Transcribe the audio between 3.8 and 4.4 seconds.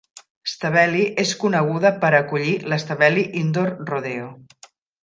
Rodeo.